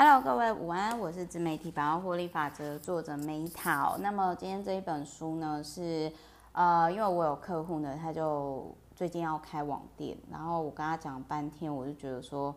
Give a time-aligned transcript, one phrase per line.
[0.00, 3.96] Hello，各位午安，我是自媒体百万获利法则作者 Meta。
[3.98, 6.12] 那么今天这一本书呢，是
[6.52, 12.54] 呃，因为我有客户呢，他就最近要开网店，然后我跟他讲半天，我就觉得说，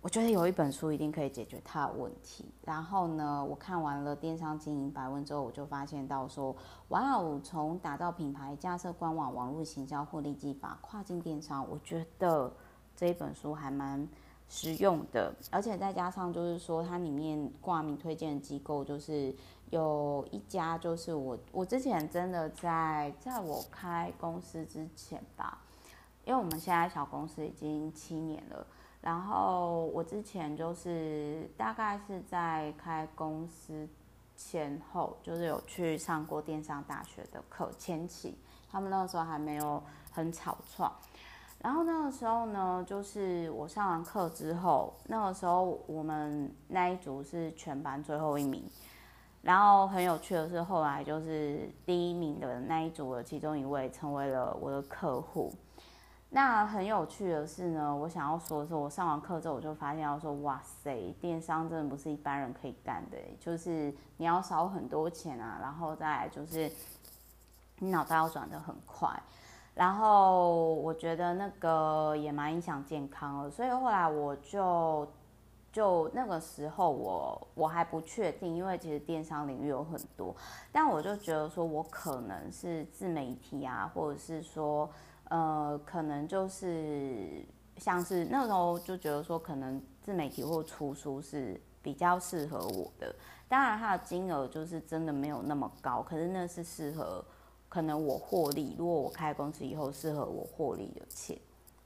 [0.00, 2.50] 我觉得有一本书一定可以解决他的问题。
[2.62, 6.56] 然后呢，我看完了电商经营百问之后，我就发现到说，
[6.88, 12.50] 哇哦，从打造品牌、架设官网、网络行销、获利技法、跨境电商，我觉得
[12.96, 14.08] 这一本书还蛮。
[14.48, 19.34] 实用的，而且再加上就是说，它里面挂名推荐的机构，就是
[19.70, 25.58] 有一家，就是我我之前真的在在我开公司之前吧，
[26.24, 28.66] 因为我们现在小公司已经七年了，
[29.00, 33.88] 然后我之前就是大概是在开公司
[34.36, 38.36] 前后，就是有去上过电商大学的课，前期
[38.70, 39.82] 他们那个时候还没有
[40.12, 40.92] 很草创。
[41.66, 48.62] 然后那个时候呢，就是我上完课之后，那个时候我们那一组是全班最后一名。
[49.42, 55.52] 然后很有趣的是，后来就是第一名的那一组的其中一位成为了我的客户。
[56.30, 66.70] 那很有趣的是呢，我想要说的是，我上完课之后我就发现，要说哇塞，电商真的不是一般人可以干的，就是你要烧很多钱啊，然后再来就是
[67.80, 69.10] 你脑袋要转得很快。
[69.76, 75.06] 然后我觉得那个也蛮影响健康的，所以后来我就
[75.70, 80.34] 就那个时候我我还不确定，因为其实电商领域有很多，
[80.72, 84.88] 但我就觉得说我可能是自媒体啊，或者是说
[85.24, 87.44] 呃，可能就是
[87.76, 93.14] 像是那时候就觉得说可能自媒体或出书是比较适合我的，
[93.46, 97.22] 当然它的金额就是真的没有那么高，可是那是适合。
[97.76, 101.38] 可能我获利，如果我开公司以后适合我获利的钱，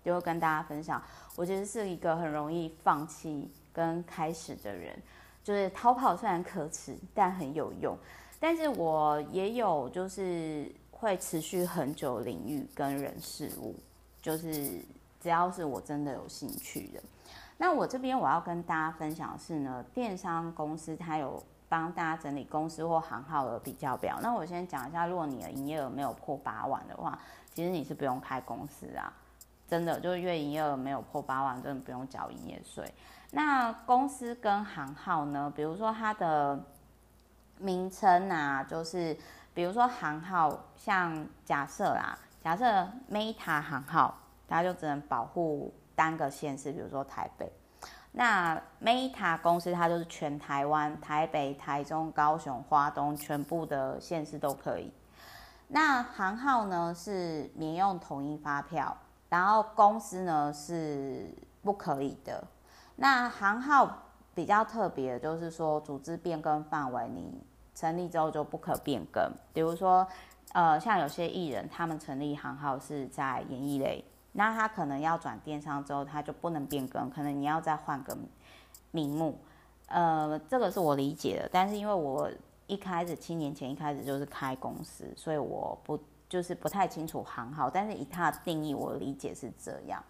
[0.05, 1.03] 就会跟大家分享。
[1.35, 4.97] 我其实是一个很容易放弃跟开始的人，
[5.43, 7.99] 就是逃跑虽然可耻，但很有用。
[8.39, 13.75] 但是我也有就是会持续很久领域跟人事物，
[14.23, 14.81] 就是
[15.21, 17.03] 只要是我真的有兴趣的。
[17.59, 21.43] 那我这边我要跟大家分享的是呢，电商公司它有。
[21.71, 24.19] 帮大家整理公司或行号的比较表。
[24.21, 27.17] 那我先讲一下，如果你的营业额没有破八万的话，
[27.55, 29.13] 其实你是不用开公司啊，
[29.69, 32.93] 真的，就是月营业额没有破八万，真的不用缴营业税。
[33.31, 35.53] 那公司跟行号呢？
[35.55, 36.59] 比如说它的
[37.59, 39.17] 名称啊，就是
[39.55, 42.67] 比如说行号，像假设啦，假设
[43.09, 47.53] Meta 行号，大家就只能保护单个县市，比如说台北。
[48.13, 54.93] 那 Meta 公司它就是全台湾、台北、台中、高雄、花东全部的县市都可以。
[55.69, 58.97] 那行号呢是免用统一发票，
[59.29, 61.33] 然后公司呢是
[61.63, 62.43] 不可以的。
[62.97, 63.99] 那行号
[64.35, 67.41] 比较特别的就是说，组织变更范围你
[67.75, 69.31] 成立之后就不可变更。
[69.53, 70.05] 比如说，
[70.53, 74.05] 呃，像有些艺人他们成立行号是在演艺类。
[74.33, 78.17] 那他可能要转电商之后，他就不能变更，可能你要再换个
[78.93, 79.39] 名目，
[79.87, 81.49] 呃，这个是我理解的。
[81.53, 82.31] 但是因为我
[82.67, 85.99] 一开始七年前一开始就是开公司，所以我不
[86.29, 87.69] 就是不太清楚行号。
[87.69, 90.03] 但是以他的定义，我理解是这样。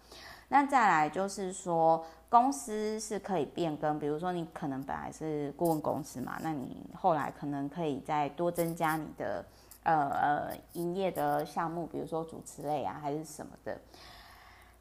[0.49, 9.43] 那再来就是说，公司是可以变更，比如说你可能本来是顾问公司嘛，那你后来可能可以再多增加你的。
[9.83, 13.79] 呃呃，营业的项目，比如说主持类啊，还是什么的。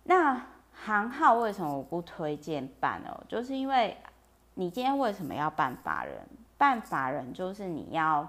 [0.05, 3.25] 那行号为什么我不推荐办哦？
[3.29, 3.97] 就是因为
[4.55, 6.19] 你今天为什么要办法人？
[6.59, 8.29] 办法人就是你要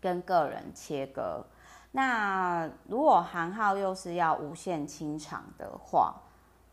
[0.00, 1.44] 跟个人切割。
[1.92, 6.14] 那如果行号又是要无限清偿的话，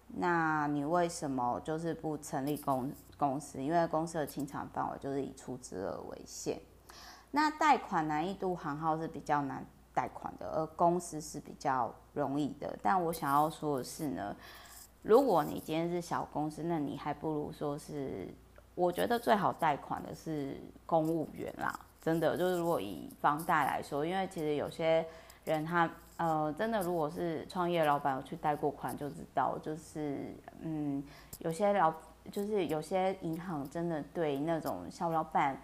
[0.08, 3.64] 那你为什么就是不成立公公司？
[3.64, 6.60] 因为公司的清偿范围就是以出资额为限。
[7.36, 9.62] 那贷款难易度，行号是比较难
[9.94, 12.80] 贷款的，而公司是比较容易的。
[12.82, 14.34] 但我想要说的是呢，
[15.02, 18.34] 如果你今天是小公司，那你还不如说是，
[18.74, 21.78] 我觉得最好贷款的是公务员啦。
[22.02, 25.06] 真的，就是如果以房贷来说，因为其实有些
[25.44, 31.04] 人他呃，真的如果是创业老板有去贷过款，就知道，就是嗯，
[31.40, 31.94] 有些老
[32.32, 35.60] 就是有些银行真的对那种小老板。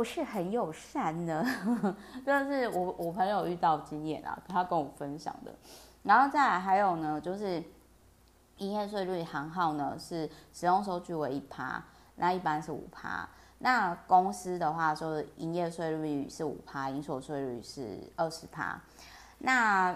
[0.00, 1.44] 不是很友善呢，
[2.24, 5.54] 这是我我朋友遇到经验啊，他跟我分享的。
[6.04, 7.62] 然后再来还有呢，就是
[8.56, 11.84] 营业税率行号呢是使用收据为一趴，
[12.16, 13.28] 那一般是五趴。
[13.58, 18.80] 那公司的话，就是营业税率是五趴，营所税率是二十趴。
[19.40, 19.94] 那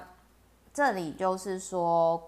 [0.74, 2.22] 这里就是说，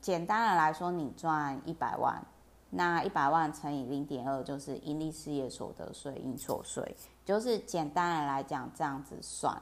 [0.00, 2.22] 简单的来说，你赚一百万，
[2.70, 6.96] 那一百万乘以零点二就是盈利事业所得税、营所税，
[7.28, 9.54] 就是简单的来讲这样子算。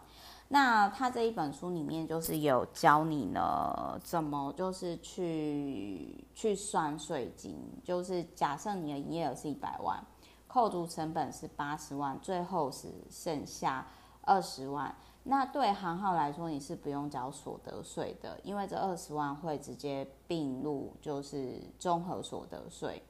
[0.46, 10.00] 那他这一本书里面就是有教你呢，怎么就是去去算税金，就是假设你的营业额是一百万，
[10.46, 13.84] 扣除成本是八十万，最后是剩下
[14.20, 14.94] 二十万。
[15.24, 23.02] 那对行号来说，你是不用缴所得税的，因为这二十万会直接并入就是综合所得税，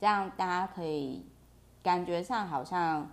[0.00, 1.26] 这样大家可以
[1.82, 3.06] 感觉上好像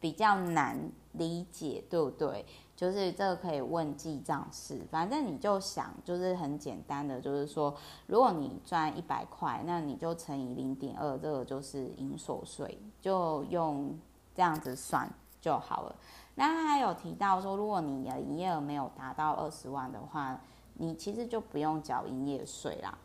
[0.00, 0.78] 比较难
[1.12, 2.44] 理解，对不对？
[2.76, 7.74] 就是这个可以问记账师，反正你就想，就是很简单的，就是说，
[8.06, 13.98] 如果你赚一百块，那你就乘以零点二，这个就是营所税，就用
[14.32, 15.10] 这样子算
[15.40, 15.96] 就好了。
[16.36, 20.40] 那他还有提到说，如果你的营业额没有达到二十万的话，
[20.74, 22.96] 你其实就不用缴营业税啦。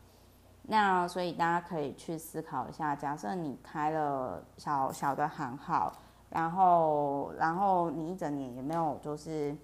[0.62, 5.92] 那所以大家可以去思考一下，假设你开了小小的行号。
[6.34, 9.56] 然后，然后你一整年也没有就是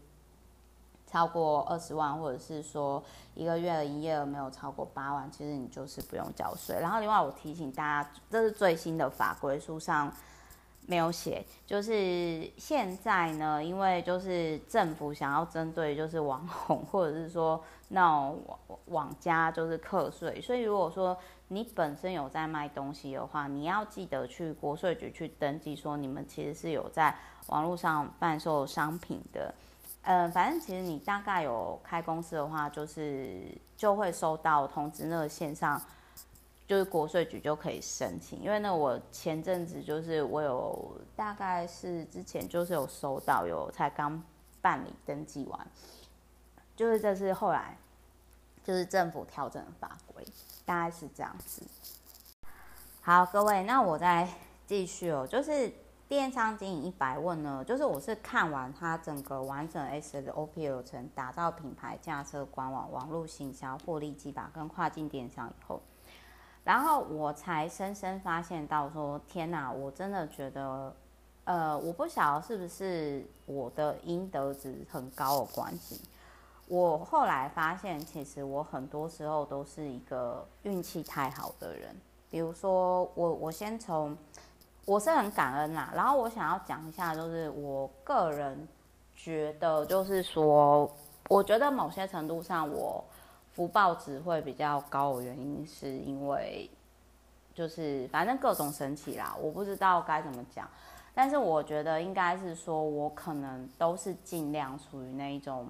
[1.07, 6.77] 超过二十万，或者是说一个月的营业额没有超过八万，其实你就是不用缴税。
[6.79, 10.13] 然后，另外我提醒大家，这是最新的法规书上
[10.85, 21.17] 没有写，就是现在呢，因为就是政府想要针对就是网红或者是说那种网网家就是课税，所以如果说。
[21.49, 27.13] 你本身有在卖东西的话，你要记得去国税局去登记，说你们其实是有在
[27.47, 29.53] 网络上贩售商品的。
[30.03, 33.41] 呃，反正其实你大概有开公司的话，就是
[33.75, 35.81] 就会收到通知，那个线上
[36.67, 38.39] 就是国税局就可以申请。
[38.41, 44.21] 因为呢，我前阵子就是我有大概是之前就是有收到，有才刚
[44.61, 45.67] 办理登记完，
[46.75, 47.75] 就是这是后来
[48.69, 50.23] 就是政府调整的法规。
[50.63, 51.63] 大概是这样子。
[53.01, 54.29] 好，各位，那我再
[54.67, 55.25] 继续哦。
[55.25, 55.73] 就是
[56.07, 65.81] 电商经营一百问呢，就是我是看完它整个完整 SOP 流程，打造品牌、架设官网、网络行销、获利技法跟跨境电商以后，
[66.63, 70.95] 然后我才深深发现到说，天哪，我真的觉得，
[71.45, 75.99] 呃，我不晓得是不是我的应得值很高的关系。
[76.69, 81.95] 我后来发现，其实我很多时候都是一个运气太好的人。
[82.29, 84.15] 比如说，我我先从，
[84.85, 85.91] 我是很感恩啦。
[85.95, 88.67] 然后我想要讲一下，就是我个人
[89.15, 90.87] 觉得，就是说，
[91.27, 93.03] 我觉得某些程度上，我
[93.55, 96.69] 福报值会比较高的原因，是因为
[97.55, 100.69] 就是反正各种神奇啦，我不知道该怎么讲。
[101.15, 105.67] 但是我觉得应该是说，我可能都是尽量属于那一种。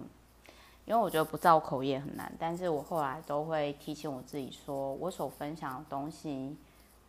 [0.90, 6.58] 因为我觉得不造口业很难，但是我后来都会提醒我自己说，我所分享的东西，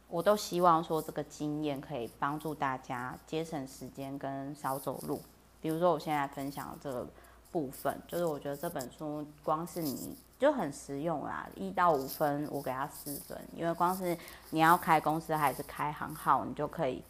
[0.06, 5.22] 我都希望说这个经验可以帮助大家节省时间跟少走路。
[5.62, 7.06] 比如说我现在分享的这个
[7.50, 14.14] 部分，就是我觉得这本书光是你就很实用啦，一到五分我给他四分，因为光是
[14.50, 17.02] 你要开公司还是开行号，你就可以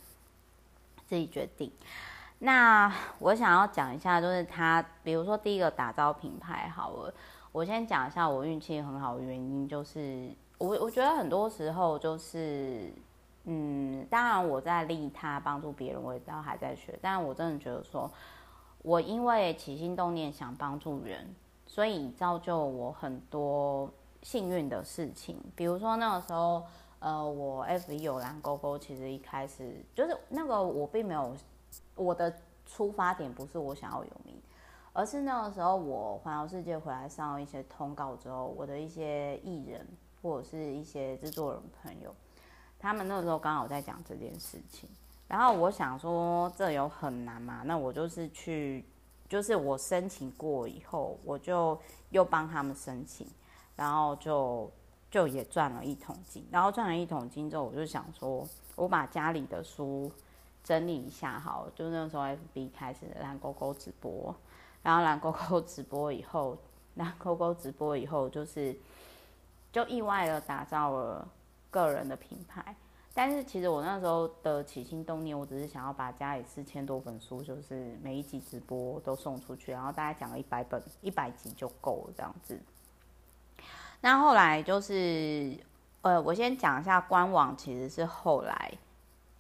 [1.09, 1.69] 自己决定。
[2.43, 7.13] 那我想要讲一下，就是他，比如说第一个打造品牌好了，
[7.53, 12.91] 我先讲一下我运气很好的原因，就是我我觉得很多时候就是，
[13.45, 18.11] 嗯，当然我在利他帮助别人，我也知道还在学，但我真的觉得说，
[18.81, 21.35] 我因为起心动念想帮助人，
[21.67, 23.87] 所以造就我很多
[24.23, 26.63] 幸运的事情，比如说那个时候，
[27.01, 31.37] 呃，我 FB 有蓝勾勾，其实一开始就是那个我并没有。
[32.01, 34.35] 我的出发点不是我想要有名，
[34.95, 39.87] 而是那个时候我环游世界回来上了一些通告之后，我的一些艺人
[40.23, 42.15] 或者是一些制作人朋友，
[42.79, 44.89] 他们那个时候刚好在讲这件事情，
[45.29, 47.63] 然后我想说这有很难嘛？
[47.67, 48.83] 那我就是去，
[49.29, 51.79] 就是我申请过以后，我就
[52.09, 53.27] 又帮他们申请，
[53.77, 54.71] 然后就
[55.11, 60.11] 就也赚了一桶金，然后赚了一桶金之后，我就想说我把家里的书。
[60.63, 64.35] 整理一下好，就那时候 FB 开始蓝勾勾直播，
[64.83, 66.57] 然后蓝勾勾直播以后，
[66.95, 68.77] 蓝勾勾直播以后就是
[69.73, 71.27] 就意外的打造了
[71.71, 72.77] 个人的品牌。
[73.13, 82.61] 但是其实我那时候的起心动念，我只是想要把家里四千多本书，就是每一集直播都送出去，然后大概讲了一百本，一百集就够了这样子。
[84.01, 85.57] 那后来就是
[86.03, 88.73] 呃，我先讲一下官网，其实是后来。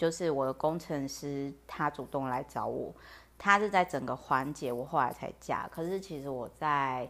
[0.00, 2.90] 就是我的工程师，他主动来找我，
[3.36, 5.68] 他是在整个环节我后来才加。
[5.70, 7.06] 可是其实我在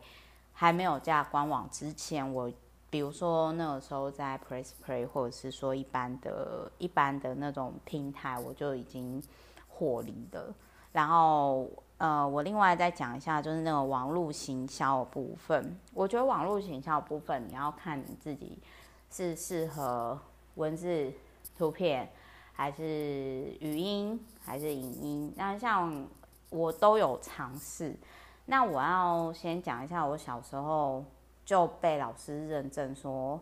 [0.52, 2.52] 还没有加官网之前，我
[2.90, 9.23] 比如说那个时候在 Press Play 或者是说一般的、一般的那种平台，我就已经
[9.68, 10.52] 获利了。
[10.90, 15.78] 然后呃，我另外再讲一下，就是那个网络行销的部分。
[15.94, 18.59] 我觉得网络行销部分，你要看你自己
[19.12, 20.18] 是适合
[20.56, 21.12] 文字、
[21.56, 22.11] 图片，
[22.60, 25.32] 还是语音，还是影音。
[25.34, 26.06] 那像
[26.50, 27.96] 我都有尝试。
[28.44, 31.02] 那我要先讲一下，我小时候。
[31.42, 33.40] 就被老师认证说，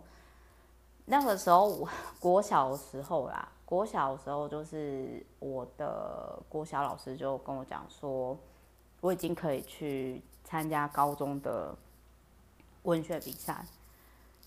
[1.04, 1.87] 那个时候我
[2.18, 8.34] 国小的时候啦，国小的时候就是我的国小老师就跟我讲说，
[9.02, 11.76] 我已经可以去参加高中的
[12.84, 13.62] 文学比赛，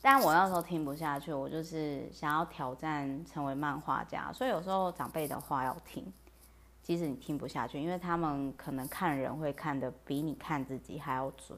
[0.01, 6.11] 但我那时候听不下去，我就是想要挑战成为漫画家，所以有时候长辈的话要听，
[6.81, 11.57] 即使你听不下去，因为他们可能看人会看得比你看自己还要准。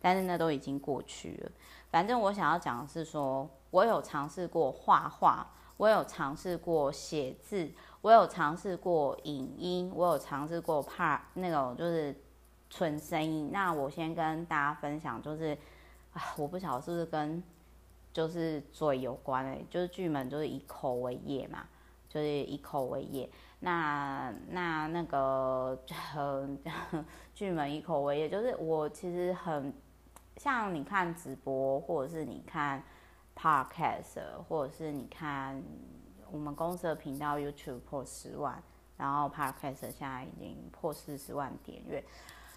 [0.00, 1.50] 但是那都已经过去了。
[1.90, 5.46] 反正我想要讲的是说，我有尝试过画画，
[5.78, 7.72] 我有尝试过写字，
[8.02, 12.14] 我有尝试过影音，我有尝试过怕那种就是
[12.68, 13.48] 纯声音。
[13.50, 15.56] 那我先跟大家分享，就是
[16.12, 17.42] 啊，我不晓得是不是跟
[18.14, 21.68] 就是嘴有关诶、欸，就是巨门就是以口为业嘛，
[22.08, 23.28] 就是以口为业。
[23.60, 25.78] 那那那个
[26.12, 26.58] 很
[27.34, 29.70] 巨门以口为业，就是我其实很。
[30.36, 32.82] 像你看直播，或者是你看
[33.36, 34.18] Podcast，
[34.48, 35.62] 或者是你看
[36.28, 38.60] 我们公司的频道 YouTube 破十万，
[38.96, 42.04] 然后 Podcast 现在已经破四十万点阅，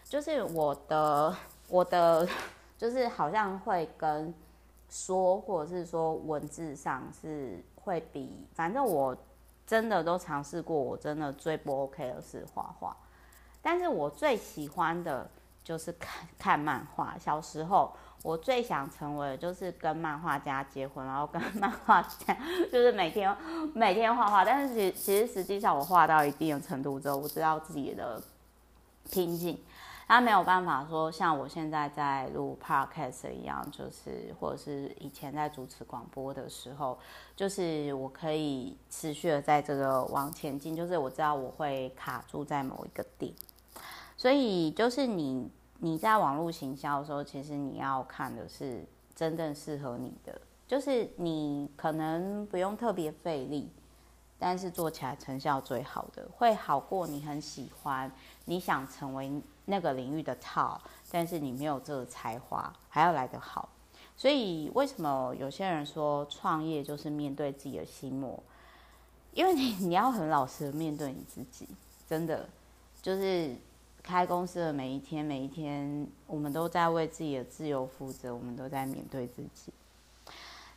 [0.03, 1.37] 就是我的
[1.69, 2.27] 我的
[2.79, 4.33] 就是好像会跟
[4.89, 9.15] 说，或者是说文字上是会比，反正我
[9.65, 12.95] 真的都尝试过，我真的最不 OK 的是画画，
[13.61, 15.29] 但是我最喜欢的。
[15.67, 17.17] 就是看看漫画。
[17.19, 17.91] 小时候，
[18.23, 22.37] 我最想成为的就是跟漫画家结婚，然后跟漫画家
[22.71, 23.35] 就是每天
[23.73, 24.45] 每天画画。
[24.45, 28.23] 但是其其实实际上，我画到一定的程度之后，我知道自己的
[29.11, 29.59] 瓶颈，
[30.07, 36.97] 他没有办法说像我现在在录 podcast 一样，就是或者是以前在主持广播的时候，
[37.35, 40.75] 就是我可以持续的在这个往前进。
[40.75, 43.33] 就是我知道我会卡住在某一个点，
[44.15, 45.51] 所以就是你。
[45.79, 48.83] 你在网络行销的时候，其实你要看的是
[49.13, 53.71] 真正适合你的，就是你可能不用特别费力，
[54.39, 58.11] 但是做起来成效最好的，会好过你很喜欢，
[58.45, 63.69] 你想成为那个领域的 top，但是你没有这个才华，还要来得好。
[64.17, 68.43] 所以为什么有些人说创业就是面对自己的心魔？
[69.33, 71.67] 因为你你要很老实的面对你自己，
[72.09, 72.49] 真的
[73.01, 73.55] 就是。
[74.03, 79.73] 开公司的每一天，每一天，我们都在为自己的自由负责，我们都在面对自己。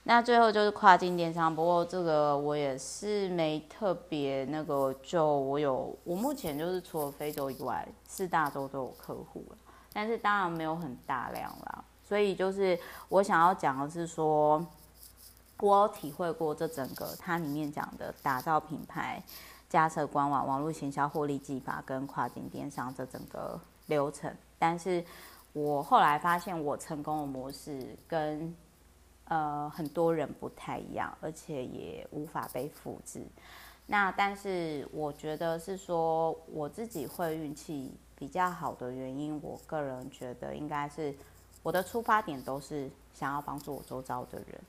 [0.05, 9.57] 那最后就是跨境电商，不过这个我也是没特别那个，就我有，我目前就是除了非洲以外，四大洲都有客户了，
[9.93, 11.85] 但是当然没有很大量啦。
[12.03, 12.79] 所以就是
[13.09, 14.65] 我想要讲的是说，
[15.59, 19.23] 我体会过这整个它里面讲的打造品牌。
[19.69, 24.29] 加设官网、网络行销、获利技法跟跨境电商这整个流程，
[24.59, 25.05] 但是
[25.53, 28.53] 我后来发现，我成功的模式跟
[29.31, 33.25] 呃很多人不太一样，而且也无法被复制。
[33.87, 41.15] 那但是我觉得是说我自己会运气比较好的原因，我个人觉得应该是
[41.63, 44.61] 我的出发点都是想要帮助我周遭的人。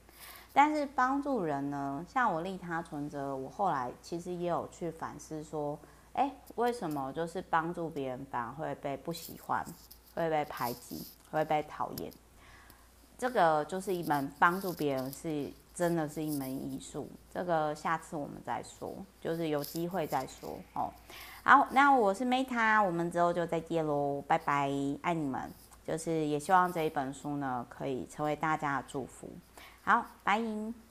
[0.53, 5.79] 但是帮助人呢，像我利他存折，我后来其实也有去反思说，
[6.13, 9.65] 哎，为什么就是帮助别人反而会被不喜欢，
[10.13, 12.11] 会被排挤，会被讨厌？
[13.21, 17.07] 这个就是一门帮助别人是真的是一门艺术。
[17.31, 20.89] 这个下次我们再说，就是有机会再说哦。
[21.43, 24.71] 好，那我是 Meta，我们之后就再见喽，拜拜，
[25.03, 25.39] 爱你们。
[25.85, 29.29] 就是也希望这一本书呢，可以成为大家的祝福。
[29.83, 30.41] 好，拜。